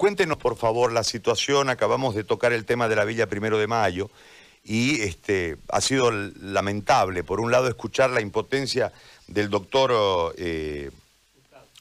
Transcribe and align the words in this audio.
Cuéntenos, 0.00 0.38
por 0.38 0.56
favor, 0.56 0.92
la 0.92 1.04
situación. 1.04 1.68
Acabamos 1.68 2.14
de 2.14 2.24
tocar 2.24 2.54
el 2.54 2.64
tema 2.64 2.88
de 2.88 2.96
la 2.96 3.04
Villa 3.04 3.26
Primero 3.26 3.58
de 3.58 3.66
Mayo 3.66 4.08
y 4.64 5.02
este, 5.02 5.58
ha 5.68 5.82
sido 5.82 6.10
lamentable, 6.10 7.22
por 7.22 7.38
un 7.38 7.50
lado, 7.50 7.68
escuchar 7.68 8.08
la 8.08 8.22
impotencia 8.22 8.94
del 9.26 9.50
doctor 9.50 10.34
eh, 10.38 10.90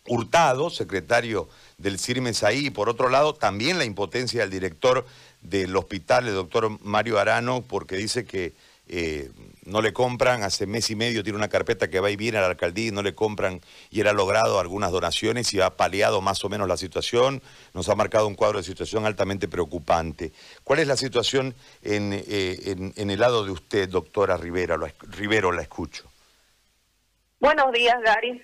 Hurtado, 0.05 0.69
secretario 0.69 1.47
del 1.77 1.97
CIRMES 1.97 2.43
ahí, 2.43 2.65
y 2.65 2.69
por 2.71 2.89
otro 2.89 3.07
lado, 3.07 3.35
también 3.35 3.77
la 3.77 3.85
impotencia 3.85 4.41
del 4.41 4.49
director 4.49 5.05
del 5.39 5.73
hospital, 5.77 6.27
el 6.27 6.33
doctor 6.33 6.77
Mario 6.81 7.19
Arano, 7.19 7.61
porque 7.61 7.95
dice 7.95 8.25
que 8.25 8.51
eh, 8.91 9.29
no 9.65 9.81
le 9.81 9.93
compran, 9.93 10.41
hace 10.41 10.65
mes 10.65 10.89
y 10.89 10.95
medio 10.95 11.23
tiene 11.23 11.37
una 11.37 11.47
carpeta 11.47 11.89
que 11.89 11.99
va 11.99 12.09
y 12.09 12.15
viene 12.15 12.39
a 12.39 12.41
la 12.41 12.47
alcaldía 12.47 12.87
y 12.87 12.91
no 12.91 13.03
le 13.03 13.13
compran 13.13 13.61
y 13.91 14.01
él 14.01 14.07
ha 14.07 14.13
logrado 14.13 14.59
algunas 14.59 14.91
donaciones 14.91 15.53
y 15.53 15.61
ha 15.61 15.77
paliado 15.77 16.21
más 16.21 16.43
o 16.43 16.49
menos 16.49 16.67
la 16.67 16.75
situación, 16.75 17.43
nos 17.75 17.87
ha 17.87 17.95
marcado 17.95 18.25
un 18.25 18.33
cuadro 18.33 18.57
de 18.57 18.63
situación 18.63 19.05
altamente 19.05 19.47
preocupante. 19.47 20.31
¿Cuál 20.63 20.79
es 20.79 20.87
la 20.87 20.97
situación 20.97 21.53
en, 21.83 22.13
eh, 22.13 22.93
el 22.97 23.19
lado 23.19 23.45
de 23.45 23.51
usted, 23.51 23.87
doctora 23.87 24.37
Rivera? 24.37 24.75
Rivero, 25.01 25.51
la 25.51 25.61
escucho. 25.61 26.09
Buenos 27.39 27.71
días, 27.71 27.95
Gary. 28.03 28.43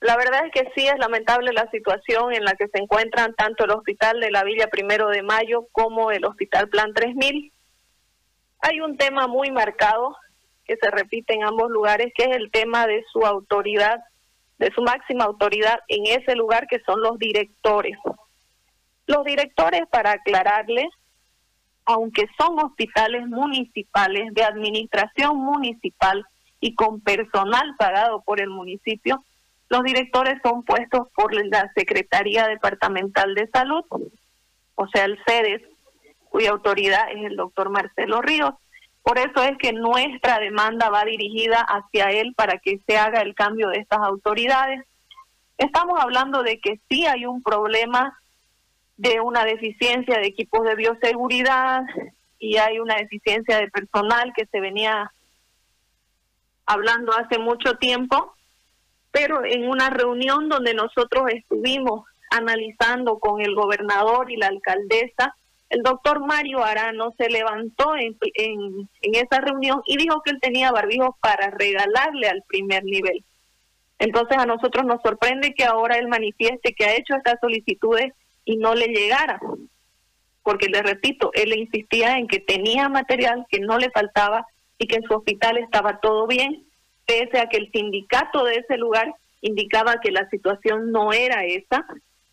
La 0.00 0.16
verdad 0.16 0.46
es 0.46 0.52
que 0.52 0.70
sí 0.74 0.86
es 0.86 0.98
lamentable 0.98 1.52
la 1.52 1.68
situación 1.70 2.32
en 2.32 2.44
la 2.44 2.54
que 2.54 2.68
se 2.68 2.78
encuentran 2.78 3.34
tanto 3.34 3.64
el 3.64 3.72
Hospital 3.72 4.20
de 4.20 4.30
la 4.30 4.44
Villa 4.44 4.68
Primero 4.68 5.08
de 5.08 5.22
Mayo 5.22 5.66
como 5.72 6.12
el 6.12 6.24
Hospital 6.24 6.68
Plan 6.68 6.94
3000 6.94 7.52
hay 8.60 8.80
un 8.80 8.96
tema 8.96 9.26
muy 9.26 9.50
marcado 9.50 10.16
que 10.64 10.76
se 10.76 10.90
repite 10.90 11.34
en 11.34 11.44
ambos 11.44 11.70
lugares, 11.70 12.12
que 12.14 12.24
es 12.24 12.36
el 12.36 12.50
tema 12.50 12.86
de 12.86 13.04
su 13.12 13.26
autoridad, 13.26 14.00
de 14.58 14.70
su 14.72 14.82
máxima 14.82 15.24
autoridad 15.24 15.80
en 15.88 16.06
ese 16.06 16.36
lugar, 16.36 16.66
que 16.68 16.80
son 16.80 17.00
los 17.00 17.18
directores. 17.18 17.96
Los 19.06 19.24
directores, 19.24 19.82
para 19.90 20.12
aclararles, 20.12 20.86
aunque 21.86 22.26
son 22.38 22.58
hospitales 22.60 23.26
municipales 23.26 24.32
de 24.32 24.44
administración 24.44 25.36
municipal 25.38 26.24
y 26.60 26.74
con 26.74 27.00
personal 27.00 27.74
pagado 27.78 28.22
por 28.22 28.40
el 28.40 28.50
municipio, 28.50 29.24
los 29.70 29.82
directores 29.82 30.38
son 30.42 30.62
puestos 30.62 31.08
por 31.14 31.32
la 31.34 31.70
Secretaría 31.74 32.46
Departamental 32.46 33.34
de 33.34 33.48
Salud, 33.48 33.84
o 34.74 34.88
sea, 34.88 35.04
el 35.04 35.18
CEDES, 35.26 35.62
cuya 36.30 36.50
autoridad 36.50 37.10
es 37.12 37.24
el 37.26 37.36
doctor 37.36 37.68
Marcelo 37.68 38.22
Ríos. 38.22 38.54
Por 39.02 39.18
eso 39.18 39.42
es 39.42 39.58
que 39.58 39.72
nuestra 39.72 40.38
demanda 40.38 40.88
va 40.88 41.04
dirigida 41.04 41.60
hacia 41.60 42.10
él 42.10 42.32
para 42.34 42.58
que 42.58 42.80
se 42.86 42.96
haga 42.96 43.20
el 43.20 43.34
cambio 43.34 43.68
de 43.68 43.78
estas 43.78 43.98
autoridades. 43.98 44.84
Estamos 45.58 46.00
hablando 46.00 46.42
de 46.42 46.58
que 46.60 46.80
sí 46.88 47.06
hay 47.06 47.26
un 47.26 47.42
problema 47.42 48.18
de 48.96 49.20
una 49.20 49.44
deficiencia 49.44 50.18
de 50.18 50.26
equipos 50.26 50.64
de 50.64 50.74
bioseguridad 50.76 51.82
y 52.38 52.58
hay 52.58 52.78
una 52.78 52.96
deficiencia 52.96 53.58
de 53.58 53.68
personal 53.68 54.32
que 54.36 54.46
se 54.46 54.60
venía 54.60 55.12
hablando 56.66 57.12
hace 57.12 57.38
mucho 57.38 57.74
tiempo, 57.78 58.34
pero 59.10 59.44
en 59.44 59.68
una 59.68 59.90
reunión 59.90 60.48
donde 60.48 60.72
nosotros 60.74 61.24
estuvimos 61.32 62.04
analizando 62.30 63.18
con 63.18 63.40
el 63.40 63.54
gobernador 63.54 64.30
y 64.30 64.36
la 64.36 64.46
alcaldesa, 64.46 65.34
el 65.70 65.82
doctor 65.82 66.26
Mario 66.26 66.64
Arano 66.64 67.14
se 67.16 67.30
levantó 67.30 67.94
en, 67.96 68.16
en, 68.34 68.88
esa 69.14 69.40
reunión 69.40 69.82
y 69.86 69.96
dijo 69.96 70.20
que 70.22 70.32
él 70.32 70.40
tenía 70.40 70.72
barbijos 70.72 71.14
para 71.20 71.50
regalarle 71.50 72.28
al 72.28 72.42
primer 72.42 72.84
nivel. 72.84 73.24
Entonces 74.00 74.36
a 74.36 74.46
nosotros 74.46 74.84
nos 74.84 75.00
sorprende 75.00 75.54
que 75.54 75.64
ahora 75.64 75.96
él 75.96 76.08
manifieste 76.08 76.74
que 76.74 76.84
ha 76.84 76.96
hecho 76.96 77.14
estas 77.14 77.38
solicitudes 77.40 78.12
y 78.44 78.56
no 78.56 78.74
le 78.74 78.88
llegara. 78.88 79.40
Porque 80.42 80.66
le 80.66 80.82
repito, 80.82 81.30
él 81.34 81.56
insistía 81.56 82.18
en 82.18 82.26
que 82.26 82.40
tenía 82.40 82.88
material, 82.88 83.46
que 83.48 83.60
no 83.60 83.78
le 83.78 83.90
faltaba 83.90 84.46
y 84.76 84.88
que 84.88 84.96
en 84.96 85.04
su 85.04 85.14
hospital 85.14 85.58
estaba 85.58 86.00
todo 86.00 86.26
bien, 86.26 86.64
pese 87.06 87.38
a 87.38 87.48
que 87.48 87.58
el 87.58 87.70
sindicato 87.70 88.42
de 88.42 88.56
ese 88.56 88.76
lugar 88.76 89.14
indicaba 89.40 90.00
que 90.00 90.10
la 90.10 90.28
situación 90.30 90.90
no 90.90 91.12
era 91.12 91.44
esa, 91.44 91.86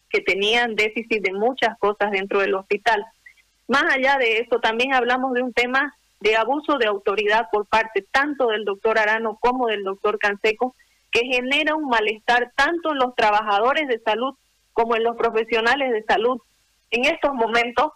que 0.10 0.22
tenían 0.22 0.76
déficit 0.76 1.22
de 1.22 1.34
muchas 1.34 1.78
cosas 1.78 2.10
dentro 2.12 2.40
del 2.40 2.56
hospital. 2.56 3.06
Más 3.68 3.84
allá 3.94 4.18
de 4.18 4.40
eso, 4.40 4.60
también 4.60 4.94
hablamos 4.94 5.34
de 5.34 5.42
un 5.42 5.54
tema 5.54 5.96
de 6.20 6.36
abuso 6.36 6.78
de 6.78 6.88
autoridad 6.88 7.48
por 7.52 7.68
parte 7.68 8.06
tanto 8.12 8.48
del 8.48 8.66
doctor 8.66 8.98
Arano 8.98 9.38
como 9.40 9.68
del 9.68 9.84
doctor 9.84 10.18
Canseco, 10.18 10.76
que 11.12 11.26
genera 11.26 11.76
un 11.76 11.88
malestar 11.90 12.52
tanto 12.56 12.92
en 12.92 12.98
los 12.98 13.16
trabajadores 13.16 13.88
de 13.88 14.00
salud 14.00 14.36
como 14.74 14.96
en 14.96 15.04
los 15.04 15.16
profesionales 15.16 15.92
de 15.92 16.04
salud. 16.04 16.40
En 16.92 17.06
estos 17.06 17.34
momentos, 17.34 17.92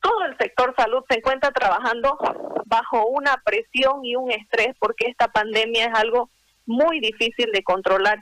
todo 0.00 0.24
el 0.24 0.36
sector 0.36 0.74
salud 0.76 1.04
se 1.08 1.18
encuentra 1.18 1.50
trabajando 1.52 2.18
bajo 2.66 3.06
una 3.06 3.36
presión 3.44 4.04
y 4.04 4.16
un 4.16 4.30
estrés 4.30 4.74
porque 4.78 5.06
esta 5.06 5.28
pandemia 5.28 5.86
es 5.86 5.94
algo 5.94 6.28
muy 6.66 7.00
difícil 7.00 7.50
de 7.52 7.62
controlar 7.62 8.18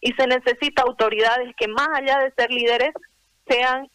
y 0.00 0.12
se 0.14 0.26
necesita 0.26 0.82
autoridades 0.82 1.54
que 1.56 1.68
más 1.68 1.88
allá 1.94 2.18
de 2.18 2.32
ser 2.32 2.50
líderes 2.50 2.92
sean 3.46 3.88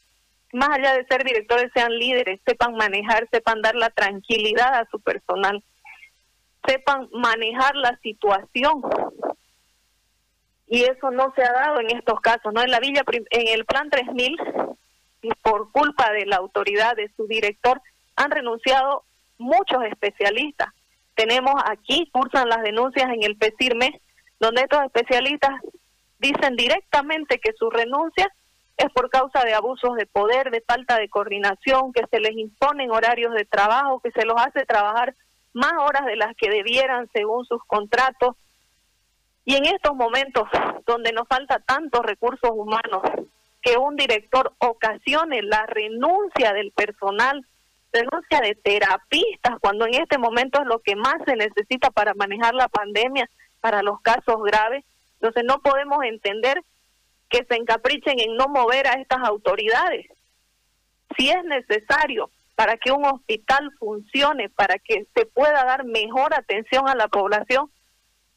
más 0.54 0.70
allá 0.70 0.94
de 0.94 1.06
ser 1.06 1.24
directores, 1.24 1.72
sean 1.74 1.92
líderes, 1.98 2.40
sepan 2.46 2.76
manejar, 2.76 3.28
sepan 3.32 3.62
dar 3.62 3.76
la 3.76 3.90
tranquilidad 3.90 4.74
a 4.74 4.88
su 4.90 5.00
personal, 5.00 5.64
sepan 6.66 7.10
manejar 7.12 7.76
la 7.76 7.98
situación. 8.02 8.82
Y 10.68 10.84
eso 10.84 11.12
no 11.12 11.34
se 11.36 11.44
ha 11.44 11.52
dado 11.52 11.80
en 11.80 11.96
estos 11.96 12.20
casos, 12.20 12.54
¿no? 12.54 12.62
En 12.62 12.72
la 12.72 12.80
Villa, 12.80 13.04
en 13.30 13.48
el 13.48 13.66
Plan 13.66 13.90
3000, 13.90 14.36
y 15.22 15.30
por 15.42 15.72
culpa 15.72 16.12
de 16.12 16.26
la 16.26 16.38
autoridad 16.38 16.96
de 16.96 17.12
su 17.16 17.28
director, 17.28 17.82
han 18.16 18.32
renunciado 18.32 19.04
muchos 19.38 19.84
especialistas. 19.86 20.70
Tenemos 21.16 21.56
aquí, 21.66 22.10
cursan 22.12 22.50
las 22.50 22.62
denuncias 22.64 23.10
en 23.10 23.24
el 23.24 23.38
PESIRME, 23.38 24.02
donde 24.40 24.62
estos 24.62 24.84
especialistas 24.84 25.52
dicen 26.20 26.56
directamente 26.56 27.40
que 27.40 27.54
su 27.54 27.70
renuncia 27.70 28.32
es 28.78 28.92
por 28.94 29.10
causa 29.10 29.44
de 29.44 29.56
abusos 29.56 29.96
de 29.96 30.06
poder, 30.06 30.52
de 30.52 30.62
falta 30.62 30.98
de 30.98 31.10
coordinación, 31.10 31.92
que 31.94 32.04
se 32.12 32.20
les 32.20 32.38
imponen 32.38 32.92
horarios 32.92 33.34
de 33.34 33.46
trabajo, 33.46 34.00
que 34.00 34.12
se 34.12 34.26
los 34.26 34.40
hace 34.40 34.66
trabajar 34.66 35.16
más 35.54 35.74
horas 35.80 36.06
de 36.06 36.16
las 36.16 36.36
que 36.36 36.50
debieran 36.50 37.10
según 37.12 37.44
sus 37.46 37.64
contratos. 37.66 38.36
Y 39.46 39.56
en 39.56 39.66
estos 39.66 39.96
momentos 39.96 40.48
donde 40.86 41.12
nos 41.12 41.28
falta 41.28 41.60
tantos 41.60 42.02
recursos 42.04 42.52
humanos, 42.54 43.02
que 43.62 43.78
un 43.78 43.96
director 43.96 44.54
ocasione 44.60 45.42
la 45.42 45.66
renuncia 45.66 46.54
del 46.54 46.72
personal, 46.72 47.46
renuncia 47.92 48.42
de 48.42 48.54
terapistas, 48.56 49.60
cuando 49.60 49.88
en 49.88 49.96
este 49.96 50.20
momento 50.20 50.62
es 50.62 50.68
lo 50.68 50.80
que 50.80 50.96
más 50.96 51.16
se 51.26 51.36
necesita 51.36 51.90
para 51.90 52.14
manejar 52.14 52.54
la 52.54 52.68
pandemia, 52.68 53.28
para 53.60 53.82
los 53.82 54.00
casos 54.02 54.44
graves. 54.44 54.86
Entonces 55.16 55.44
no 55.46 55.60
podemos 55.62 56.04
entender 56.04 56.62
que 57.30 57.46
se 57.46 57.56
encaprichen 57.56 58.20
en 58.20 58.36
no 58.36 58.48
mover 58.48 58.88
a 58.88 58.94
estas 58.94 59.20
autoridades. 59.24 60.08
Si 61.18 61.30
es 61.30 61.44
necesario 61.44 62.30
para 62.56 62.78
que 62.78 62.92
un 62.92 63.06
hospital 63.06 63.72
funcione, 63.78 64.50
para 64.50 64.80
que 64.80 65.08
se 65.16 65.26
pueda 65.26 65.64
dar 65.64 65.86
mejor 65.86 66.34
atención 66.34 66.90
a 66.90 66.96
la 66.96 67.08
población, 67.08 67.70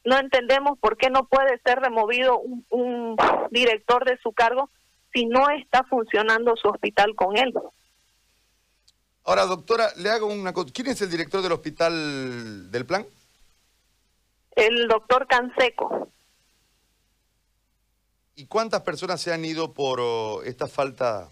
no 0.05 0.19
entendemos 0.19 0.79
por 0.79 0.97
qué 0.97 1.11
no 1.11 1.27
puede 1.27 1.59
ser 1.65 1.79
removido 1.79 2.39
un, 2.69 3.17
director 3.51 4.05
de 4.05 4.19
su 4.19 4.33
cargo 4.33 4.71
si 5.13 5.27
no 5.27 5.51
está 5.51 5.85
funcionando 5.85 6.55
su 6.57 6.69
hospital 6.69 7.15
con 7.15 7.37
él. 7.37 7.53
Ahora, 9.25 9.45
doctora, 9.45 9.89
le 9.97 10.11
hago 10.11 10.27
una 10.27 10.53
cosa. 10.53 10.71
¿Quién 10.73 10.89
es 10.89 11.03
el 11.03 11.11
director 11.11 11.43
del 11.43 11.53
hospital 11.53 12.71
del 12.71 12.87
plan? 12.87 13.07
El 14.53 14.89
doctor 14.89 15.27
Canseco. 15.27 16.09
¿Y 18.41 18.47
cuántas 18.47 18.81
personas 18.81 19.21
se 19.21 19.35
han 19.35 19.45
ido 19.45 19.75
por 19.75 20.01
oh, 20.01 20.43
esta 20.45 20.67
falta 20.67 21.29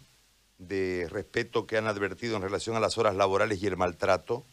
de 0.58 1.08
respeto 1.08 1.66
que 1.66 1.78
han 1.78 1.86
advertido 1.86 2.36
en 2.36 2.42
relación 2.42 2.76
a 2.76 2.80
las 2.80 2.98
horas 2.98 3.16
laborales 3.16 3.62
y 3.62 3.66
el 3.66 3.78
maltrato? 3.78 4.44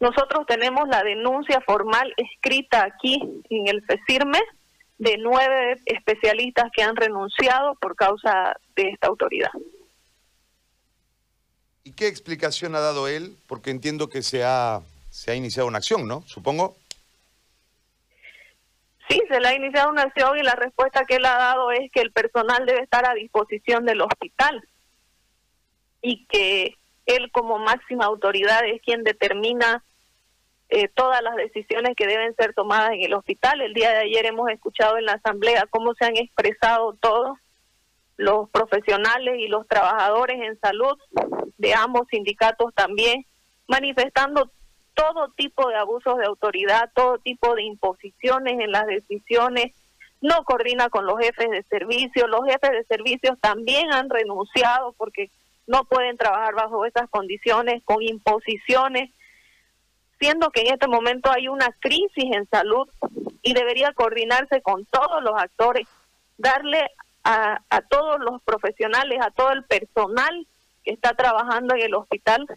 Nosotros 0.00 0.46
tenemos 0.46 0.88
la 0.88 1.02
denuncia 1.02 1.60
formal 1.66 2.14
escrita 2.16 2.82
aquí 2.82 3.20
en 3.50 3.68
el 3.68 3.84
FECIRME 3.84 4.40
de 4.96 5.18
nueve 5.18 5.76
especialistas 5.84 6.70
que 6.74 6.82
han 6.82 6.96
renunciado 6.96 7.74
por 7.74 7.94
causa 7.94 8.56
de 8.74 8.88
esta 8.88 9.08
autoridad. 9.08 9.50
¿Y 11.84 11.92
qué 11.92 12.06
explicación 12.06 12.74
ha 12.74 12.80
dado 12.80 13.06
él? 13.06 13.36
Porque 13.46 13.70
entiendo 13.70 14.08
que 14.08 14.22
se 14.22 14.44
ha, 14.44 14.80
se 15.10 15.32
ha 15.32 15.34
iniciado 15.34 15.68
una 15.68 15.76
acción, 15.76 16.08
¿no? 16.08 16.22
Supongo. 16.22 16.77
Sí, 19.08 19.22
se 19.28 19.40
le 19.40 19.48
ha 19.48 19.54
iniciado 19.54 19.90
una 19.90 20.02
acción 20.02 20.36
y 20.38 20.42
la 20.42 20.54
respuesta 20.54 21.04
que 21.06 21.16
él 21.16 21.24
ha 21.24 21.38
dado 21.38 21.70
es 21.70 21.90
que 21.92 22.00
el 22.00 22.12
personal 22.12 22.66
debe 22.66 22.82
estar 22.82 23.08
a 23.08 23.14
disposición 23.14 23.86
del 23.86 24.02
hospital 24.02 24.62
y 26.02 26.26
que 26.26 26.76
él 27.06 27.30
como 27.32 27.58
máxima 27.58 28.04
autoridad 28.04 28.66
es 28.66 28.82
quien 28.82 29.02
determina 29.02 29.82
eh, 30.68 30.88
todas 30.88 31.22
las 31.22 31.36
decisiones 31.36 31.96
que 31.96 32.06
deben 32.06 32.34
ser 32.36 32.52
tomadas 32.52 32.92
en 32.92 33.02
el 33.02 33.14
hospital. 33.14 33.62
El 33.62 33.72
día 33.72 33.90
de 33.90 34.00
ayer 34.00 34.26
hemos 34.26 34.50
escuchado 34.50 34.98
en 34.98 35.06
la 35.06 35.12
asamblea 35.12 35.66
cómo 35.70 35.94
se 35.94 36.04
han 36.04 36.16
expresado 36.18 36.94
todos 37.00 37.38
los 38.18 38.50
profesionales 38.50 39.36
y 39.38 39.48
los 39.48 39.66
trabajadores 39.66 40.38
en 40.42 40.60
salud 40.60 40.98
de 41.56 41.72
ambos 41.72 42.06
sindicatos 42.10 42.74
también, 42.74 43.24
manifestando 43.66 44.50
todo 44.98 45.28
tipo 45.36 45.68
de 45.68 45.76
abusos 45.76 46.18
de 46.18 46.26
autoridad, 46.26 46.90
todo 46.92 47.18
tipo 47.18 47.54
de 47.54 47.62
imposiciones 47.62 48.58
en 48.58 48.72
las 48.72 48.84
decisiones, 48.86 49.72
no 50.20 50.42
coordina 50.42 50.90
con 50.90 51.06
los 51.06 51.20
jefes 51.20 51.48
de 51.50 51.62
servicio, 51.62 52.26
los 52.26 52.44
jefes 52.44 52.72
de 52.72 52.82
servicios 52.82 53.38
también 53.40 53.92
han 53.92 54.10
renunciado 54.10 54.92
porque 54.98 55.30
no 55.68 55.84
pueden 55.84 56.16
trabajar 56.16 56.52
bajo 56.56 56.84
esas 56.84 57.08
condiciones, 57.10 57.80
con 57.84 58.02
imposiciones, 58.02 59.10
siendo 60.18 60.50
que 60.50 60.62
en 60.62 60.74
este 60.74 60.88
momento 60.88 61.30
hay 61.30 61.46
una 61.46 61.70
crisis 61.78 62.34
en 62.34 62.48
salud 62.48 62.88
y 63.42 63.54
debería 63.54 63.92
coordinarse 63.92 64.62
con 64.62 64.84
todos 64.86 65.22
los 65.22 65.40
actores, 65.40 65.86
darle 66.38 66.90
a, 67.22 67.62
a 67.70 67.82
todos 67.82 68.18
los 68.18 68.42
profesionales, 68.42 69.20
a 69.22 69.30
todo 69.30 69.52
el 69.52 69.62
personal 69.62 70.44
que 70.82 70.90
está 70.90 71.14
trabajando 71.14 71.76
en 71.76 71.82
el 71.82 71.94
hospital 71.94 72.48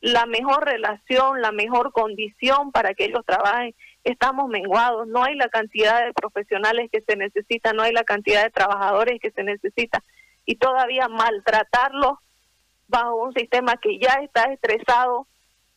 la 0.00 0.26
mejor 0.26 0.64
relación, 0.64 1.42
la 1.42 1.52
mejor 1.52 1.92
condición 1.92 2.72
para 2.72 2.94
que 2.94 3.04
ellos 3.04 3.24
trabajen. 3.26 3.74
Estamos 4.02 4.48
menguados, 4.48 5.06
no 5.06 5.22
hay 5.22 5.34
la 5.34 5.48
cantidad 5.48 6.04
de 6.04 6.14
profesionales 6.14 6.88
que 6.90 7.02
se 7.02 7.16
necesita, 7.16 7.72
no 7.72 7.82
hay 7.82 7.92
la 7.92 8.04
cantidad 8.04 8.42
de 8.42 8.50
trabajadores 8.50 9.20
que 9.20 9.30
se 9.30 9.42
necesita 9.44 10.02
y 10.46 10.56
todavía 10.56 11.08
maltratarlos 11.08 12.18
bajo 12.88 13.16
un 13.16 13.32
sistema 13.34 13.76
que 13.76 13.98
ya 13.98 14.14
está 14.22 14.44
estresado. 14.52 15.26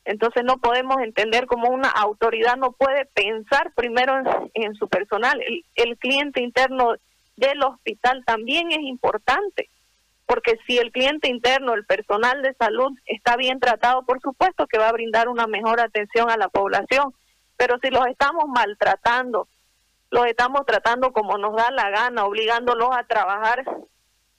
Entonces 0.05 0.43
no 0.43 0.57
podemos 0.57 0.97
entender 1.01 1.45
cómo 1.45 1.69
una 1.69 1.89
autoridad 1.89 2.57
no 2.57 2.71
puede 2.71 3.05
pensar 3.05 3.73
primero 3.75 4.21
en, 4.53 4.75
su 4.75 4.87
personal. 4.87 5.41
El, 5.41 5.63
el 5.75 5.97
cliente 5.97 6.41
interno 6.41 6.95
del 7.35 7.61
hospital 7.63 8.23
también 8.25 8.71
es 8.71 8.81
importante, 8.81 9.69
porque 10.25 10.57
si 10.65 10.77
el 10.77 10.91
cliente 10.91 11.29
interno, 11.29 11.73
el 11.73 11.85
personal 11.85 12.41
de 12.41 12.53
salud 12.55 12.91
está 13.05 13.35
bien 13.35 13.59
tratado, 13.59 14.03
por 14.05 14.21
supuesto 14.21 14.67
que 14.67 14.77
va 14.77 14.89
a 14.89 14.93
brindar 14.93 15.27
una 15.27 15.47
mejor 15.47 15.79
atención 15.79 16.29
a 16.29 16.37
la 16.37 16.49
población, 16.49 17.13
pero 17.57 17.77
si 17.81 17.89
los 17.89 18.05
estamos 18.07 18.45
maltratando, 18.47 19.47
los 20.09 20.25
estamos 20.27 20.65
tratando 20.65 21.11
como 21.11 21.37
nos 21.37 21.55
da 21.55 21.71
la 21.71 21.89
gana, 21.89 22.25
obligándolos 22.25 22.89
a 22.91 23.03
trabajar 23.03 23.63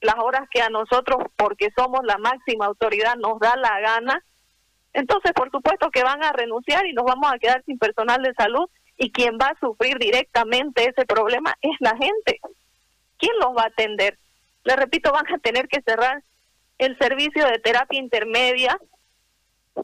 las 0.01 0.15
horas 0.17 0.47
que 0.49 0.61
a 0.61 0.69
nosotros, 0.69 1.17
porque 1.35 1.69
somos 1.75 2.01
la 2.03 2.17
máxima 2.17 2.65
autoridad, 2.65 3.15
nos 3.15 3.39
da 3.39 3.55
la 3.55 3.79
gana, 3.79 4.23
entonces 4.93 5.33
por 5.33 5.51
supuesto 5.51 5.89
que 5.91 6.03
van 6.03 6.23
a 6.23 6.31
renunciar 6.31 6.85
y 6.85 6.93
nos 6.93 7.05
vamos 7.05 7.31
a 7.31 7.37
quedar 7.37 7.63
sin 7.65 7.77
personal 7.77 8.21
de 8.21 8.33
salud 8.33 8.69
y 8.97 9.11
quien 9.11 9.37
va 9.39 9.47
a 9.47 9.59
sufrir 9.59 9.97
directamente 9.97 10.87
ese 10.87 11.05
problema 11.05 11.55
es 11.61 11.73
la 11.79 11.95
gente. 11.97 12.39
¿Quién 13.17 13.33
los 13.39 13.55
va 13.55 13.63
a 13.63 13.67
atender? 13.67 14.17
Le 14.65 14.75
repito, 14.75 15.11
van 15.11 15.31
a 15.33 15.37
tener 15.37 15.67
que 15.69 15.81
cerrar 15.81 16.23
el 16.77 16.97
servicio 16.97 17.45
de 17.45 17.59
terapia 17.59 17.99
intermedia, 17.99 18.77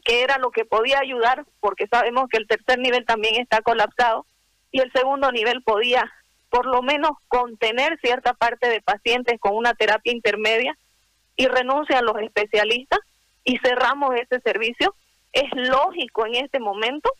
que 0.04 0.22
era 0.22 0.38
lo 0.38 0.50
que 0.50 0.64
podía 0.64 0.98
ayudar, 0.98 1.46
porque 1.60 1.86
sabemos 1.86 2.28
que 2.28 2.36
el 2.36 2.46
tercer 2.46 2.78
nivel 2.78 3.06
también 3.06 3.40
está 3.40 3.62
colapsado, 3.62 4.26
y 4.70 4.80
el 4.80 4.92
segundo 4.92 5.32
nivel 5.32 5.62
podía 5.62 6.10
por 6.50 6.66
lo 6.66 6.82
menos 6.82 7.12
contener 7.28 7.98
cierta 8.02 8.34
parte 8.34 8.68
de 8.68 8.82
pacientes 8.82 9.40
con 9.40 9.56
una 9.56 9.72
terapia 9.72 10.12
intermedia 10.12 10.76
y 11.34 11.46
renuncian 11.46 12.04
los 12.04 12.18
especialistas 12.18 12.98
y 13.42 13.56
cerramos 13.58 14.14
ese 14.16 14.38
servicio. 14.40 14.94
Es 15.32 15.50
lógico 15.54 16.26
en 16.26 16.34
este 16.34 16.60
momento. 16.60 17.10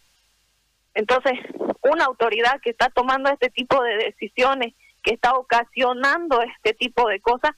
Entonces, 0.95 1.33
una 1.81 2.05
autoridad 2.05 2.61
que 2.61 2.71
está 2.71 2.91
tomando 2.91 3.31
este 3.31 3.49
tipo 3.49 3.83
de 3.83 3.97
decisiones, 3.97 4.75
que 5.03 5.15
está 5.15 5.35
ocasionando 5.35 6.41
este 6.43 6.75
tipo 6.75 7.09
de 7.09 7.21
cosas, 7.21 7.53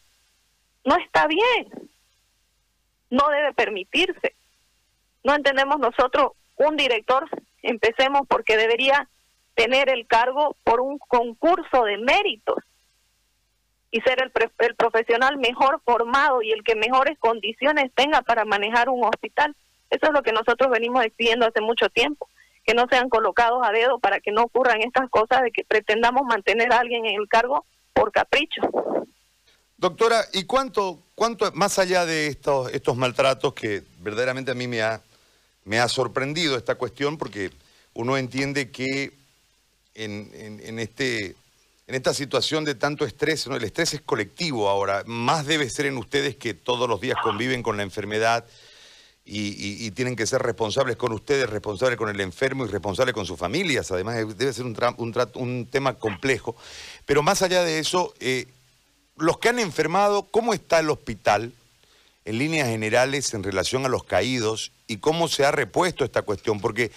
no 0.85 0.97
está 0.97 1.27
bien. 1.27 1.91
No 3.11 3.29
debe 3.29 3.53
permitirse. 3.53 4.35
No 5.23 5.35
entendemos 5.35 5.79
nosotros 5.79 6.33
un 6.57 6.77
director, 6.77 7.29
empecemos 7.63 8.23
porque 8.29 8.57
debería 8.57 9.09
tener 9.55 9.89
el 9.89 10.07
cargo 10.07 10.57
por 10.65 10.81
un 10.81 10.99
concurso 10.99 11.85
de 11.85 11.99
méritos 11.99 12.59
y 13.91 14.01
ser 14.01 14.21
el, 14.23 14.33
el 14.59 14.75
profesional 14.75 15.39
mejor 15.39 15.81
formado 15.85 16.43
y 16.43 16.51
el 16.51 16.65
que 16.65 16.75
mejores 16.75 17.19
condiciones 17.19 17.93
tenga 17.95 18.23
para 18.23 18.45
manejar 18.45 18.89
un 18.89 19.05
hospital. 19.05 19.55
Eso 19.91 20.07
es 20.07 20.13
lo 20.13 20.23
que 20.23 20.33
nosotros 20.33 20.71
venimos 20.71 21.05
exigiendo 21.05 21.47
hace 21.47 21.61
mucho 21.61 21.89
tiempo, 21.89 22.29
que 22.65 22.75
no 22.75 22.87
sean 22.89 23.09
colocados 23.09 23.61
a 23.63 23.71
dedo 23.71 23.99
para 23.99 24.21
que 24.21 24.33
no 24.33 24.43
ocurran 24.43 24.81
estas 24.83 25.09
cosas 25.11 25.43
de 25.43 25.51
que 25.51 25.65
pretendamos 25.65 26.23
mantener 26.27 26.73
a 26.73 26.79
alguien 26.79 27.05
en 27.07 27.21
el 27.21 27.29
cargo 27.29 27.65
por 27.93 28.11
capricho. 28.11 28.63
Doctora, 29.77 30.25
¿y 30.33 30.45
cuánto, 30.45 31.01
cuánto 31.15 31.51
más 31.53 31.79
allá 31.79 32.07
de 32.07 32.29
estos, 32.29 32.73
estos 32.73 32.97
maltratos 32.97 33.53
que 33.55 33.83
verdaderamente 34.01 34.51
a 34.51 34.55
mí 34.55 34.67
me 34.67 34.83
ha, 34.83 35.03
me 35.65 35.79
ha 35.79 35.89
sorprendido 35.89 36.57
esta 36.57 36.77
cuestión 36.77 37.19
porque 37.19 37.51
uno 37.93 38.17
entiende 38.17 38.71
que 38.71 39.13
en, 39.95 40.79
este, 40.79 41.37
en 41.87 41.95
esta 41.95 42.15
situación 42.15 42.65
de 42.65 42.75
tanto 42.75 43.05
estrés, 43.05 43.47
¿no? 43.47 43.57
el 43.57 43.65
estrés 43.65 43.95
es 43.95 44.01
colectivo 44.01 44.69
ahora, 44.69 45.03
más 45.07 45.47
debe 45.47 45.69
ser 45.71 45.87
en 45.87 45.99
ustedes 45.99 46.37
que 46.37 46.55
todos 46.55 46.89
los 46.89 47.01
días 47.01 47.19
conviven 47.23 47.63
con 47.63 47.77
la 47.77 47.83
enfermedad 47.83 48.45
y, 49.27 49.91
tienen 49.93 50.17
que 50.17 50.27
ser 50.27 50.43
responsables 50.43 50.97
con 50.97 51.13
ustedes, 51.13 51.49
responsables 51.49 51.97
con 51.97 52.09
el 52.09 52.21
enfermo 52.21 52.67
y 52.67 52.69
responsables 52.69 53.15
con 53.15 53.25
sus 53.25 53.39
familias, 53.39 53.91
además 53.91 54.17
debe 54.37 54.53
ser 54.53 54.65
un, 54.67 55.69
tema 55.71 55.95
complejo, 55.95 56.57
pero 57.07 57.23
más 57.23 57.43
allá 57.43 57.63
de 57.63 57.79
eso, 57.79 58.13
eh, 58.21 58.47
los 59.17 59.39
que 59.39 59.49
han 59.49 59.59
enfermado, 59.59 60.25
¿cómo 60.31 60.53
está 60.53 60.81
el 60.81 60.91
hospital? 60.91 61.53
en 62.25 62.39
líneas 62.39 62.69
generales 62.69 63.35
en 63.35 63.43
relación 63.43 63.85
a 63.85 63.89
los 63.89 64.05
caídos 64.05 64.73
y 64.87 64.99
cómo 64.99 65.29
se 65.29 65.45
ha 65.45 65.51
repuesto 65.51 66.05
esta 66.05 66.23
cuestión, 66.23 66.61
porque 66.61 66.91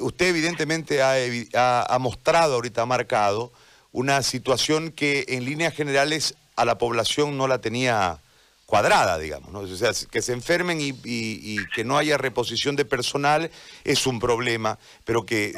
usted 0.00 0.28
evidentemente 0.28 1.02
ha, 1.02 1.98
mostrado, 1.98 2.54
ahorita 2.54 2.82
ha 2.82 2.86
marcado, 2.86 3.52
una 3.92 4.22
situación 4.22 4.92
que 4.92 5.24
en 5.28 5.44
líneas 5.44 5.74
generales 5.74 6.34
a 6.56 6.64
la 6.64 6.78
población 6.78 7.36
no 7.36 7.48
la 7.48 7.60
tenía 7.60 8.20
cuadrada, 8.68 9.16
digamos, 9.16 9.50
¿no? 9.50 9.60
O 9.60 9.66
sea, 9.66 9.92
que 10.10 10.20
se 10.20 10.34
enfermen 10.34 10.76
y, 10.78 11.56
que 11.74 11.84
no 11.84 11.96
haya 11.96 12.18
reposición 12.18 12.76
de 12.76 12.84
personal 12.84 13.50
es 13.82 14.06
un 14.06 14.20
problema, 14.20 14.78
pero 15.06 15.24
que 15.24 15.54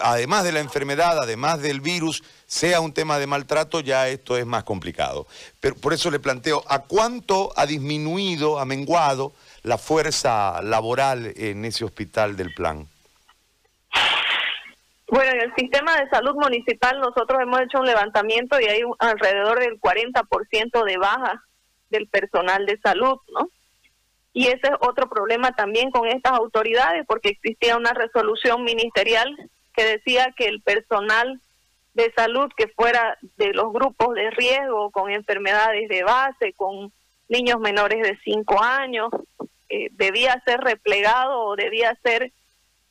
además 0.00 0.44
de 0.44 0.52
la 0.52 0.60
enfermedad, 0.60 1.18
además 1.18 1.60
del 1.60 1.82
virus, 1.82 2.24
sea 2.46 2.80
un 2.80 2.94
tema 2.94 3.18
de 3.18 3.26
maltrato, 3.26 3.80
ya 3.80 4.08
esto 4.08 4.38
es 4.38 4.46
más 4.46 4.64
complicado. 4.64 5.26
Pero 5.60 5.74
por 5.74 5.92
eso 5.92 6.10
le 6.10 6.20
planteo, 6.20 6.64
¿a 6.66 6.78
cuánto 6.84 7.52
ha 7.54 7.66
disminuido, 7.66 8.58
ha 8.58 8.64
menguado 8.64 9.34
la 9.62 9.76
fuerza 9.76 10.62
laboral 10.62 11.34
en 11.36 11.66
ese 11.66 11.84
hospital 11.84 12.34
del 12.34 12.54
plan? 12.54 12.88
Bueno, 15.08 15.32
en 15.32 15.40
el 15.42 15.54
sistema 15.54 15.98
de 15.98 16.08
salud 16.08 16.34
municipal 16.36 16.98
nosotros 16.98 17.42
hemos 17.42 17.60
hecho 17.60 17.78
un 17.78 17.86
levantamiento 17.86 18.58
y 18.58 18.64
hay 18.64 18.80
alrededor 19.00 19.60
del 19.60 19.78
40% 19.78 20.82
de 20.82 20.96
baja 20.96 21.44
del 21.90 22.06
personal 22.08 22.66
de 22.66 22.78
salud, 22.78 23.18
¿no? 23.32 23.48
Y 24.32 24.48
ese 24.48 24.66
es 24.66 24.74
otro 24.80 25.08
problema 25.08 25.52
también 25.52 25.90
con 25.90 26.08
estas 26.08 26.32
autoridades, 26.32 27.06
porque 27.06 27.30
existía 27.30 27.76
una 27.76 27.92
resolución 27.92 28.64
ministerial 28.64 29.32
que 29.74 29.84
decía 29.84 30.34
que 30.36 30.46
el 30.46 30.60
personal 30.60 31.40
de 31.94 32.12
salud 32.16 32.50
que 32.56 32.66
fuera 32.68 33.16
de 33.36 33.52
los 33.54 33.72
grupos 33.72 34.14
de 34.14 34.30
riesgo 34.32 34.90
con 34.90 35.10
enfermedades 35.10 35.88
de 35.88 36.02
base, 36.02 36.52
con 36.54 36.92
niños 37.28 37.60
menores 37.60 38.02
de 38.02 38.18
5 38.24 38.60
años, 38.60 39.10
eh, 39.68 39.88
debía 39.92 40.42
ser 40.44 40.60
replegado 40.60 41.40
o 41.40 41.56
debía 41.56 41.96
ser 42.02 42.32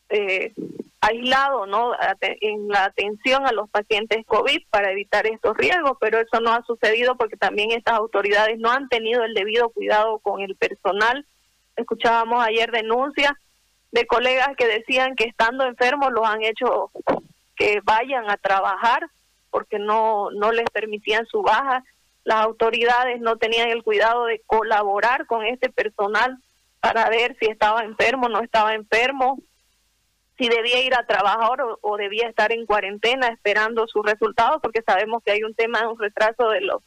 eh, 0.09 0.53
aislado 1.03 1.65
¿no? 1.65 1.91
en 2.21 2.67
la 2.69 2.85
atención 2.85 3.45
a 3.45 3.51
los 3.51 3.69
pacientes 3.69 4.25
COVID 4.25 4.67
para 4.69 4.91
evitar 4.91 5.27
estos 5.27 5.57
riesgos, 5.57 5.97
pero 5.99 6.19
eso 6.19 6.39
no 6.39 6.53
ha 6.53 6.63
sucedido 6.63 7.17
porque 7.17 7.35
también 7.35 7.71
estas 7.71 7.95
autoridades 7.95 8.57
no 8.57 8.71
han 8.71 8.87
tenido 8.87 9.23
el 9.23 9.33
debido 9.33 9.69
cuidado 9.69 10.19
con 10.19 10.39
el 10.39 10.55
personal. 10.55 11.25
Escuchábamos 11.75 12.45
ayer 12.45 12.71
denuncias 12.71 13.33
de 13.91 14.07
colegas 14.07 14.55
que 14.57 14.65
decían 14.65 15.15
que 15.15 15.25
estando 15.25 15.65
enfermos 15.65 16.11
los 16.13 16.25
han 16.25 16.41
hecho 16.41 16.91
que 17.57 17.81
vayan 17.83 18.29
a 18.29 18.37
trabajar 18.37 19.05
porque 19.51 19.79
no, 19.79 20.31
no 20.31 20.53
les 20.53 20.69
permitían 20.69 21.25
su 21.25 21.41
baja. 21.41 21.83
Las 22.23 22.45
autoridades 22.45 23.19
no 23.19 23.35
tenían 23.35 23.69
el 23.69 23.83
cuidado 23.83 24.25
de 24.25 24.41
colaborar 24.45 25.25
con 25.25 25.45
este 25.45 25.69
personal 25.69 26.37
para 26.79 27.09
ver 27.09 27.35
si 27.39 27.47
estaba 27.47 27.83
enfermo, 27.83 28.29
no 28.29 28.39
estaba 28.39 28.73
enfermo, 28.73 29.37
si 30.37 30.49
debía 30.49 30.81
ir 30.83 30.95
a 30.95 31.05
trabajar 31.05 31.59
o, 31.81 31.97
debía 31.97 32.27
estar 32.27 32.51
en 32.51 32.65
cuarentena 32.65 33.27
esperando 33.27 33.87
sus 33.87 34.05
resultados, 34.05 34.61
porque 34.61 34.81
sabemos 34.81 35.23
que 35.23 35.31
hay 35.31 35.43
un 35.43 35.53
tema, 35.53 35.87
un 35.87 35.99
retraso 35.99 36.49
de 36.49 36.61
los 36.61 36.81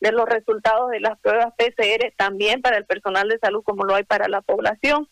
de 0.00 0.12
los 0.12 0.28
resultados 0.28 0.90
de 0.90 1.00
las 1.00 1.18
pruebas 1.20 1.54
PCR 1.56 2.12
también 2.16 2.60
para 2.60 2.76
el 2.76 2.84
personal 2.84 3.26
de 3.26 3.38
salud 3.38 3.62
como 3.64 3.84
lo 3.84 3.94
hay 3.94 4.04
para 4.04 4.28
la 4.28 4.42
población. 4.42 5.08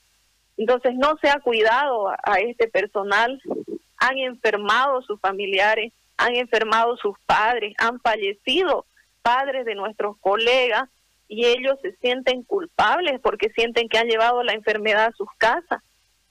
Entonces 0.59 0.95
no 0.97 1.17
se 1.23 1.31
ha 1.31 1.41
cuidado 1.41 2.11
a, 2.11 2.41
este 2.41 2.69
personal, 2.69 3.41
han 3.97 4.19
enfermado 4.19 5.01
sus 5.03 5.19
familiares, 5.19 5.93
han 6.19 6.37
enfermado 6.37 6.97
sus 6.99 7.19
padres, 7.25 7.75
han 7.79 8.01
fallecido 8.01 8.85
padres 9.23 9.65
de 9.65 9.75
nuestros 9.75 10.19
colegas 10.19 10.91
y 11.27 11.47
ellos 11.47 11.79
se 11.81 11.97
sienten 11.97 12.43
culpables 12.43 13.19
porque 13.23 13.49
sienten 13.51 13.89
que 13.89 13.97
han 13.97 14.09
llevado 14.09 14.43
la 14.43 14.53
enfermedad 14.53 15.07
a 15.07 15.17
sus 15.17 15.29
casas, 15.39 15.83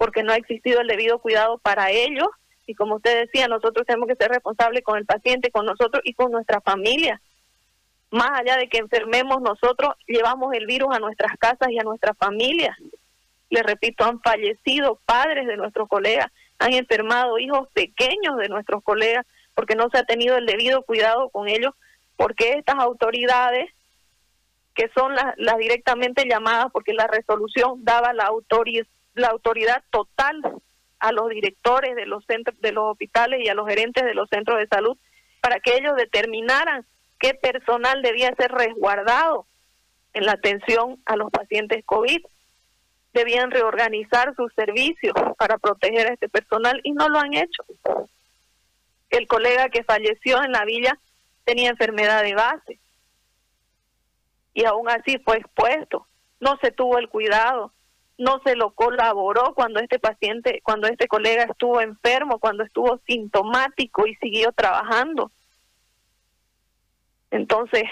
porque 0.01 0.23
no 0.23 0.33
ha 0.33 0.37
existido 0.37 0.81
el 0.81 0.87
debido 0.87 1.19
cuidado 1.19 1.59
para 1.59 1.91
ellos. 1.91 2.25
Y 2.65 2.73
como 2.73 2.95
usted 2.95 3.27
decía, 3.27 3.47
nosotros 3.47 3.85
tenemos 3.85 4.07
que 4.09 4.15
ser 4.15 4.31
responsables 4.31 4.83
con 4.83 4.97
el 4.97 5.05
paciente, 5.05 5.51
con 5.51 5.63
nosotros 5.67 6.01
y 6.03 6.15
con 6.15 6.31
nuestra 6.31 6.59
familia. 6.59 7.21
Más 8.09 8.31
allá 8.31 8.57
de 8.57 8.67
que 8.67 8.79
enfermemos 8.79 9.43
nosotros, 9.43 9.93
llevamos 10.07 10.55
el 10.55 10.65
virus 10.65 10.95
a 10.95 10.97
nuestras 10.97 11.37
casas 11.37 11.69
y 11.69 11.77
a 11.77 11.83
nuestras 11.83 12.17
familias. 12.17 12.75
Les 13.51 13.61
repito, 13.61 14.03
han 14.03 14.19
fallecido 14.21 14.99
padres 15.05 15.45
de 15.45 15.55
nuestros 15.55 15.87
colegas, 15.87 16.31
han 16.57 16.73
enfermado 16.73 17.37
hijos 17.37 17.69
pequeños 17.71 18.37
de 18.37 18.49
nuestros 18.49 18.81
colegas 18.83 19.27
porque 19.53 19.75
no 19.75 19.87
se 19.91 19.99
ha 19.99 20.03
tenido 20.03 20.35
el 20.35 20.47
debido 20.47 20.81
cuidado 20.81 21.29
con 21.29 21.47
ellos, 21.47 21.75
porque 22.15 22.53
estas 22.53 22.79
autoridades, 22.79 23.69
que 24.73 24.89
son 24.95 25.13
las, 25.13 25.35
las 25.37 25.59
directamente 25.59 26.27
llamadas, 26.27 26.71
porque 26.73 26.93
la 26.93 27.05
resolución 27.05 27.85
daba 27.85 28.13
la, 28.13 28.23
autoridad, 28.23 28.87
la 29.13 29.27
autoridad 29.27 29.83
total 29.89 30.41
a 30.99 31.11
los 31.11 31.29
directores 31.29 31.95
de 31.95 32.05
los 32.05 32.23
centros 32.25 32.59
de 32.61 32.71
los 32.71 32.91
hospitales 32.91 33.41
y 33.43 33.49
a 33.49 33.53
los 33.53 33.67
gerentes 33.67 34.03
de 34.03 34.13
los 34.13 34.29
centros 34.29 34.59
de 34.59 34.67
salud 34.67 34.97
para 35.41 35.59
que 35.59 35.75
ellos 35.75 35.95
determinaran 35.95 36.85
qué 37.19 37.33
personal 37.33 38.01
debía 38.01 38.33
ser 38.35 38.51
resguardado 38.51 39.47
en 40.13 40.25
la 40.25 40.33
atención 40.33 41.01
a 41.05 41.15
los 41.15 41.31
pacientes 41.31 41.83
COVID. 41.85 42.21
Debían 43.13 43.51
reorganizar 43.51 44.35
sus 44.35 44.53
servicios 44.53 45.13
para 45.37 45.57
proteger 45.57 46.07
a 46.07 46.13
este 46.13 46.29
personal 46.29 46.79
y 46.83 46.91
no 46.91 47.09
lo 47.09 47.19
han 47.19 47.33
hecho 47.33 47.65
el 49.11 49.27
colega 49.27 49.69
que 49.69 49.83
falleció 49.83 50.43
en 50.43 50.53
la 50.53 50.65
villa 50.65 50.97
tenía 51.43 51.69
enfermedad 51.69 52.23
de 52.23 52.33
base 52.33 52.79
y 54.53 54.65
aún 54.65 54.89
así 54.89 55.17
fue 55.19 55.37
expuesto. 55.37 56.07
No 56.39 56.57
se 56.61 56.71
tuvo 56.71 56.97
el 56.97 57.07
cuidado, 57.07 57.71
no 58.21 58.39
se 58.45 58.55
lo 58.55 58.69
colaboró 58.69 59.55
cuando 59.55 59.79
este 59.79 59.97
paciente, 59.97 60.61
cuando 60.63 60.87
este 60.87 61.07
colega 61.07 61.45
estuvo 61.45 61.81
enfermo, 61.81 62.37
cuando 62.37 62.63
estuvo 62.63 62.99
sintomático 63.07 64.05
y 64.05 64.13
siguió 64.15 64.51
trabajando. 64.51 65.31
Entonces, 67.31 67.83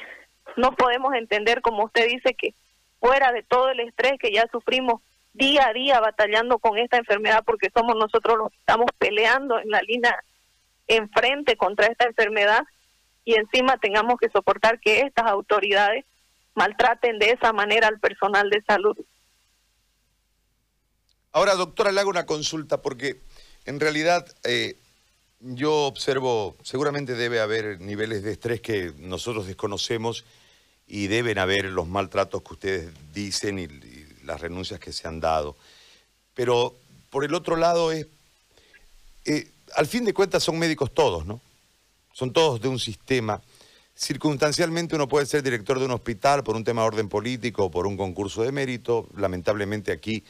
no 0.55 0.75
podemos 0.75 1.15
entender, 1.15 1.61
como 1.61 1.85
usted 1.85 2.05
dice, 2.07 2.35
que 2.35 2.53
fuera 2.99 3.31
de 3.31 3.41
todo 3.41 3.69
el 3.69 3.79
estrés 3.79 4.19
que 4.19 4.31
ya 4.31 4.45
sufrimos 4.51 5.01
día 5.33 5.67
a 5.67 5.73
día 5.73 5.99
batallando 5.99 6.59
con 6.59 6.77
esta 6.77 6.97
enfermedad, 6.97 7.43
porque 7.43 7.71
somos 7.75 7.95
nosotros 7.95 8.37
los 8.37 8.51
que 8.51 8.57
estamos 8.57 8.85
peleando 8.99 9.57
en 9.57 9.69
la 9.69 9.81
línea 9.81 10.15
enfrente 10.87 11.57
contra 11.57 11.87
esta 11.87 12.05
enfermedad 12.05 12.65
y 13.25 13.33
encima 13.33 13.77
tengamos 13.77 14.19
que 14.19 14.29
soportar 14.29 14.79
que 14.79 15.01
estas 15.01 15.25
autoridades 15.25 16.05
maltraten 16.53 17.17
de 17.17 17.31
esa 17.31 17.51
manera 17.51 17.87
al 17.87 17.99
personal 17.99 18.51
de 18.51 18.61
salud. 18.61 18.95
Ahora, 21.31 21.55
doctora, 21.55 21.91
le 21.91 21.99
hago 22.01 22.09
una 22.09 22.25
consulta 22.25 22.81
porque 22.81 23.21
en 23.65 23.79
realidad 23.79 24.25
eh, 24.43 24.77
yo 25.39 25.85
observo, 25.85 26.57
seguramente 26.63 27.13
debe 27.13 27.39
haber 27.39 27.79
niveles 27.79 28.23
de 28.23 28.31
estrés 28.31 28.61
que 28.61 28.93
nosotros 28.97 29.45
desconocemos 29.45 30.25
y 30.87 31.05
deben 31.07 31.37
haber 31.37 31.65
los 31.65 31.87
maltratos 31.87 32.41
que 32.41 32.53
ustedes 32.53 32.89
dicen 33.13 33.59
y, 33.59 33.67
las 34.23 34.41
renuncias 34.41 34.79
que 34.79 34.93
se 34.93 35.07
han 35.07 35.19
dado. 35.19 35.55
Pero 36.35 36.75
por 37.09 37.23
el 37.23 37.33
otro 37.33 37.55
lado 37.55 37.91
es... 37.91 38.05
Eh, 39.25 39.49
al 39.75 39.87
fin 39.87 40.05
de 40.05 40.13
cuentas 40.13 40.43
son 40.43 40.59
médicos 40.59 40.93
todos, 40.93 41.25
¿no? 41.25 41.41
Son 42.11 42.31
todos 42.31 42.61
de 42.61 42.67
un 42.67 42.79
sistema. 42.79 43.41
Circunstancialmente 43.95 44.95
uno 44.95 45.07
puede 45.07 45.25
ser 45.25 45.41
director 45.41 45.79
de 45.79 45.85
un 45.85 45.91
hospital 45.91 46.43
por 46.43 46.55
un 46.55 46.63
tema 46.63 46.81
de 46.81 46.87
orden 46.87 47.09
político 47.09 47.65
o 47.65 47.71
por 47.71 47.87
un 47.87 47.97
concurso 47.97 48.43
de 48.43 48.51
mérito. 48.51 49.09
Lamentablemente 49.15 49.91
aquí 49.91 50.23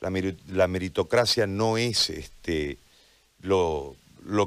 la, 0.00 0.66
meritocracia 0.68 1.46
no 1.46 1.78
es 1.78 2.10
este, 2.10 2.78
lo, 3.40 3.96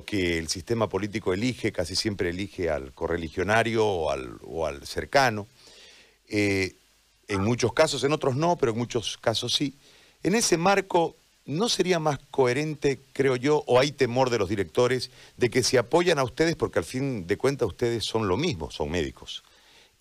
que 0.05 0.37
el 0.37 0.47
sistema 0.49 0.89
político 0.89 1.33
elige, 1.33 1.71
casi 1.71 1.95
siempre 1.95 2.29
elige 2.29 2.69
al 2.69 2.93
correligionario 2.93 3.85
o 3.85 4.65
al, 4.65 4.85
cercano. 4.85 5.47
Eh, 6.27 6.75
en 7.27 7.41
muchos 7.41 7.73
casos, 7.73 8.03
en 8.03 8.11
otros 8.11 8.35
no, 8.35 8.55
pero 8.57 8.71
en 8.71 8.77
muchos 8.77 9.17
casos 9.17 9.53
sí. 9.53 9.75
En 10.23 10.35
ese 10.35 10.57
marco 10.57 11.15
¿no 11.45 11.67
sería 11.67 11.99
más 11.99 12.19
coherente, 12.31 12.99
creo 13.11 13.35
yo, 13.35 13.63
o 13.67 13.79
hay 13.79 13.91
temor 13.91 14.29
de 14.29 14.37
los 14.37 14.49
directores 14.49 15.11
de 15.37 15.49
que 15.49 15.63
se 15.63 15.77
apoyan 15.77 16.19
a 16.19 16.23
ustedes, 16.23 16.55
porque 16.55 16.79
al 16.79 16.85
fin 16.85 17.27
de 17.27 17.37
cuentas 17.37 17.67
ustedes 17.67 18.05
son 18.05 18.27
lo 18.27 18.37
mismo, 18.37 18.71
son 18.71 18.89
médicos, 18.89 19.43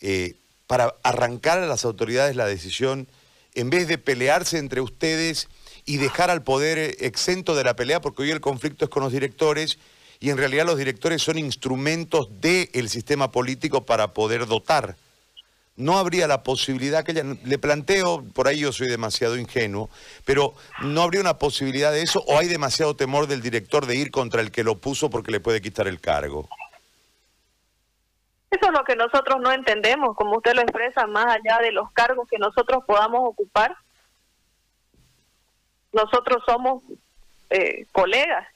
eh, 0.00 0.36
para 0.66 0.94
arrancar 1.02 1.58
a 1.58 1.66
las 1.66 1.84
autoridades 1.84 2.36
la 2.36 2.46
decisión, 2.46 3.08
en 3.54 3.70
vez 3.70 3.88
de 3.88 3.98
pelearse 3.98 4.58
entre 4.58 4.80
ustedes 4.80 5.48
y 5.84 5.96
dejar 5.96 6.30
al 6.30 6.42
poder 6.42 6.96
exento 7.00 7.54
de 7.54 7.64
la 7.64 7.74
pelea, 7.74 8.00
porque 8.00 8.22
hoy 8.22 8.30
el 8.30 8.40
conflicto 8.40 8.84
es 8.84 8.90
con 8.90 9.02
los 9.02 9.12
directores 9.12 9.78
y 10.20 10.30
en 10.30 10.38
realidad 10.38 10.66
los 10.66 10.78
directores 10.78 11.22
son 11.22 11.38
instrumentos 11.38 12.28
del 12.40 12.88
sistema 12.88 13.32
político 13.32 13.84
para 13.84 14.14
poder 14.14 14.46
dotar 14.46 14.96
no 15.76 15.98
habría 15.98 16.26
la 16.28 16.42
posibilidad 16.42 17.04
que 17.04 17.12
ella, 17.12 17.24
le 17.44 17.58
planteo, 17.58 18.24
por 18.34 18.48
ahí 18.48 18.60
yo 18.60 18.72
soy 18.72 18.88
demasiado 18.88 19.36
ingenuo, 19.36 19.90
pero 20.24 20.54
no 20.82 21.02
habría 21.02 21.20
una 21.20 21.38
posibilidad 21.38 21.92
de 21.92 22.02
eso 22.02 22.22
o 22.26 22.38
hay 22.38 22.48
demasiado 22.48 22.94
temor 22.94 23.26
del 23.26 23.42
director 23.42 23.86
de 23.86 23.96
ir 23.96 24.10
contra 24.10 24.40
el 24.40 24.50
que 24.50 24.64
lo 24.64 24.78
puso 24.78 25.10
porque 25.10 25.32
le 25.32 25.40
puede 25.40 25.60
quitar 25.60 25.88
el 25.88 26.00
cargo. 26.00 26.48
Eso 28.52 28.66
es 28.66 28.72
lo 28.72 28.84
que 28.84 28.96
nosotros 28.96 29.40
no 29.40 29.50
entendemos, 29.50 30.14
como 30.14 30.36
usted 30.36 30.54
lo 30.54 30.60
expresa, 30.60 31.06
más 31.06 31.24
allá 31.24 31.58
de 31.62 31.72
los 31.72 31.90
cargos 31.92 32.28
que 32.28 32.36
nosotros 32.36 32.84
podamos 32.86 33.20
ocupar. 33.24 33.74
Nosotros 35.90 36.42
somos 36.46 36.82
eh, 37.48 37.86
colegas 37.92 38.46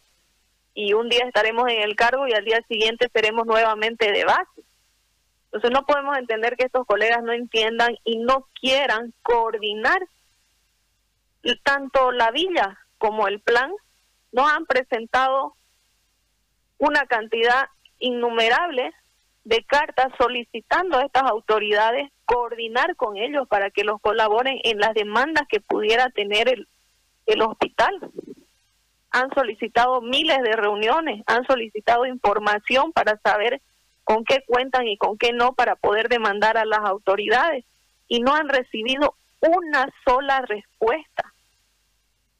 y 0.75 0.93
un 0.93 1.09
día 1.09 1.25
estaremos 1.25 1.71
en 1.71 1.81
el 1.81 1.97
cargo 1.97 2.29
y 2.29 2.35
al 2.35 2.45
día 2.45 2.61
siguiente 2.69 3.09
seremos 3.11 3.47
nuevamente 3.47 4.13
de 4.13 4.27
base. 4.27 4.61
Entonces 5.47 5.71
no 5.71 5.87
podemos 5.87 6.19
entender 6.19 6.57
que 6.57 6.67
estos 6.67 6.87
colegas 6.87 7.23
no 7.23 7.33
entiendan 7.33 7.97
y 8.05 8.19
no 8.19 8.47
quieran 8.61 9.15
coordinar 9.23 10.07
tanto 11.63 12.13
la 12.13 12.31
villa 12.33 12.79
como 12.99 13.29
el 13.29 13.41
plan. 13.41 13.73
Nos 14.33 14.53
han 14.53 14.67
presentado 14.67 15.55
una 16.77 17.07
cantidad 17.07 17.71
innumerable 17.99 18.93
de 19.47 19.63
cartas 19.63 20.09
solicitando 20.19 20.99
a 20.99 21.05
estas 21.05 21.23
autoridades 21.23 22.11
coordinar 22.25 22.97
con 22.97 23.17
ellos 23.17 23.47
para 23.47 23.71
que 23.71 23.85
los 23.85 24.01
colaboren 24.01 24.59
en 24.65 24.79
las 24.79 24.93
demandas 24.93 25.47
que 25.49 25.61
pudiera 25.61 26.11
tener 26.11 26.49
el, 26.49 26.67
el 27.27 27.43
hospital. 27.43 28.11
Han 29.13 29.33
solicitado 29.35 30.01
miles 30.01 30.39
de 30.43 30.57
reuniones, 30.57 31.23
han 31.29 31.47
solicitado 31.47 32.07
información 32.07 32.93
para 32.93 33.19
saber 33.19 33.63
con 34.03 34.25
qué 34.25 34.43
cuentan 34.45 34.89
y 34.89 34.97
con 34.97 35.17
qué 35.17 35.33
no 35.33 35.53
para 35.53 35.77
poder 35.77 36.09
demandar 36.09 36.57
a 36.59 36.65
las 36.65 36.81
autoridades 36.81 37.65
y 38.09 38.23
no 38.23 38.35
han 38.35 38.49
recibido 38.49 39.15
una 39.41 39.89
sola 40.05 40.41
respuesta. 40.41 41.33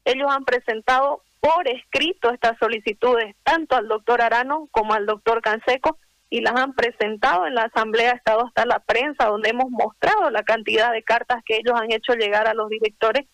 Ellos 0.03 0.27
han 0.29 0.43
presentado 0.43 1.21
por 1.39 1.69
escrito 1.69 2.31
estas 2.31 2.57
solicitudes 2.59 3.33
tanto 3.43 3.77
al 3.77 3.87
doctor 3.87 4.21
Arano 4.21 4.67
como 4.71 4.93
al 4.93 5.05
doctor 5.05 5.41
Canseco 5.41 5.97
y 6.29 6.41
las 6.41 6.59
han 6.59 6.73
presentado 6.73 7.45
en 7.47 7.55
la 7.55 7.63
Asamblea 7.63 8.11
Estado 8.11 8.45
hasta 8.45 8.65
la 8.65 8.79
prensa 8.79 9.25
donde 9.25 9.49
hemos 9.49 9.69
mostrado 9.69 10.29
la 10.29 10.43
cantidad 10.43 10.91
de 10.91 11.03
cartas 11.03 11.41
que 11.45 11.55
ellos 11.55 11.79
han 11.79 11.91
hecho 11.91 12.13
llegar 12.13 12.47
a 12.47 12.53
los 12.53 12.69
directores 12.69 13.25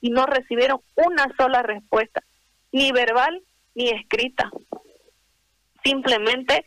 y 0.00 0.10
no 0.10 0.26
recibieron 0.26 0.80
una 0.96 1.32
sola 1.38 1.62
respuesta, 1.62 2.22
ni 2.72 2.92
verbal 2.92 3.42
ni 3.74 3.88
escrita. 3.88 4.50
Simplemente 5.82 6.66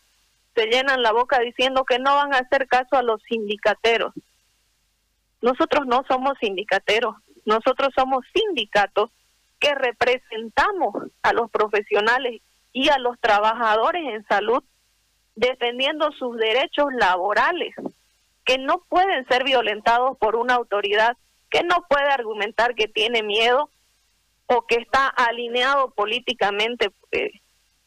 se 0.55 0.65
llenan 0.67 1.03
la 1.03 1.11
boca 1.11 1.39
diciendo 1.39 1.83
que 1.83 1.99
no 1.99 2.15
van 2.15 2.33
a 2.33 2.39
hacer 2.39 2.67
caso 2.67 2.95
a 2.95 3.03
los 3.03 3.21
sindicateros. 3.23 4.13
Nosotros 5.41 5.85
no 5.85 6.03
somos 6.07 6.33
sindicateros, 6.39 7.15
nosotros 7.45 7.89
somos 7.95 8.25
sindicatos 8.33 9.11
que 9.59 9.75
representamos 9.75 10.95
a 11.21 11.33
los 11.33 11.51
profesionales 11.51 12.41
y 12.73 12.89
a 12.89 12.97
los 12.97 13.19
trabajadores 13.19 14.03
en 14.13 14.25
salud 14.27 14.63
defendiendo 15.35 16.11
sus 16.13 16.37
derechos 16.37 16.87
laborales, 16.93 17.75
que 18.45 18.57
no 18.57 18.83
pueden 18.89 19.27
ser 19.27 19.43
violentados 19.43 20.17
por 20.17 20.35
una 20.35 20.55
autoridad 20.55 21.17
que 21.49 21.63
no 21.63 21.85
puede 21.87 22.09
argumentar 22.09 22.75
que 22.75 22.87
tiene 22.87 23.23
miedo 23.23 23.69
o 24.47 24.65
que 24.65 24.75
está 24.75 25.07
alineado 25.07 25.91
políticamente 25.91 26.91
eh, 27.11 27.31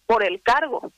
por 0.07 0.25
el 0.25 0.43
cargo. 0.43 0.93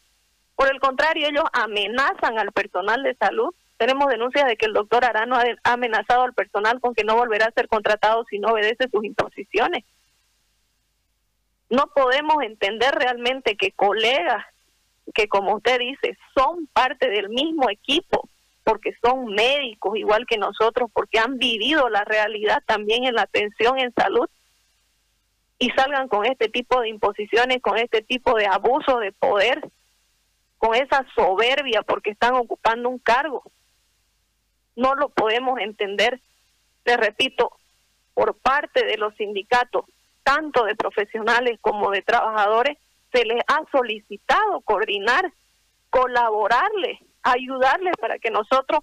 Por 0.56 0.72
el 0.72 0.80
contrario, 0.80 1.28
ellos 1.28 1.44
amenazan 1.52 2.38
al 2.38 2.52
personal 2.52 3.02
de 3.02 3.14
salud. 3.14 3.54
Tenemos 3.76 4.08
denuncias 4.08 4.46
de 4.46 4.56
que 4.56 4.66
el 4.66 4.72
doctor 4.72 5.04
Arano 5.04 5.36
ha 5.36 5.72
amenazado 5.72 6.22
al 6.22 6.34
personal 6.34 6.80
con 6.80 6.94
que 6.94 7.04
no 7.04 7.16
volverá 7.16 7.46
a 7.46 7.52
ser 7.52 7.66
contratado 7.66 8.24
si 8.28 8.38
no 8.38 8.48
obedece 8.48 8.88
sus 8.90 9.04
imposiciones. 9.04 9.84
No 11.70 11.86
podemos 11.88 12.42
entender 12.42 12.94
realmente 12.94 13.56
que 13.56 13.72
colegas 13.72 14.44
que, 15.12 15.28
como 15.28 15.56
usted 15.56 15.78
dice, 15.78 16.16
son 16.34 16.66
parte 16.72 17.08
del 17.08 17.28
mismo 17.28 17.70
equipo 17.70 18.28
porque 18.64 18.94
son 19.02 19.26
médicos 19.26 19.96
igual 19.96 20.26
que 20.26 20.38
nosotros, 20.38 20.90
porque 20.92 21.18
han 21.18 21.38
vivido 21.38 21.88
la 21.88 22.04
realidad 22.04 22.62
también 22.66 23.04
en 23.04 23.14
la 23.14 23.22
atención 23.22 23.78
en 23.78 23.92
salud 23.94 24.28
y 25.58 25.70
salgan 25.70 26.08
con 26.08 26.24
este 26.24 26.48
tipo 26.48 26.80
de 26.80 26.88
imposiciones, 26.88 27.60
con 27.60 27.78
este 27.78 28.02
tipo 28.02 28.34
de 28.34 28.46
abuso 28.46 28.98
de 28.98 29.12
poder, 29.12 29.68
con 30.58 30.74
esa 30.74 31.04
soberbia 31.14 31.82
porque 31.82 32.10
están 32.10 32.34
ocupando 32.34 32.88
un 32.88 32.98
cargo. 32.98 33.42
No 34.76 34.94
lo 34.94 35.08
podemos 35.08 35.58
entender, 35.60 36.20
te 36.82 36.96
repito, 36.96 37.52
por 38.14 38.34
parte 38.36 38.84
de 38.84 38.96
los 38.96 39.14
sindicatos, 39.16 39.84
tanto 40.22 40.64
de 40.64 40.76
profesionales 40.76 41.58
como 41.60 41.90
de 41.90 42.02
trabajadores, 42.02 42.78
se 43.12 43.24
les 43.24 43.42
ha 43.46 43.62
solicitado 43.70 44.60
coordinar, 44.62 45.32
colaborarles, 45.90 46.98
ayudarles 47.22 47.94
para 48.00 48.18
que 48.18 48.30
nosotros 48.30 48.80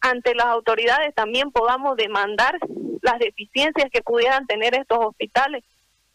ante 0.00 0.34
las 0.34 0.46
autoridades 0.46 1.14
también 1.14 1.50
podamos 1.50 1.96
demandar 1.96 2.58
las 3.00 3.18
deficiencias 3.18 3.90
que 3.90 4.02
pudieran 4.02 4.46
tener 4.46 4.74
estos 4.74 4.98
hospitales. 5.00 5.64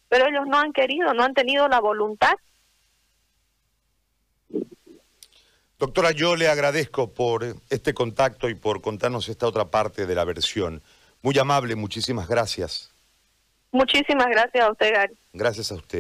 Pero 0.10 0.26
ellos 0.26 0.46
no 0.48 0.58
han 0.58 0.74
querido, 0.74 1.14
no 1.14 1.24
han 1.24 1.34
tenido 1.34 1.68
la 1.68 1.80
voluntad. 1.80 2.34
Doctora, 5.80 6.12
yo 6.12 6.36
le 6.36 6.50
agradezco 6.50 7.14
por 7.14 7.56
este 7.70 7.94
contacto 7.94 8.50
y 8.50 8.56
por 8.56 8.82
contarnos 8.82 9.30
esta 9.30 9.48
otra 9.48 9.66
parte 9.66 10.06
de 10.06 10.16
la 10.16 10.26
versión. 10.26 10.82
Muy 11.22 11.38
amable, 11.40 11.76
muchísimas 11.76 12.28
gracias. 12.28 12.92
Muchísimas 13.72 14.28
gracias 14.28 14.66
a 14.66 14.72
usted, 14.72 14.94
Gary. 14.94 15.18
Gracias 15.34 15.72
a 15.72 15.76
usted. 15.76 15.98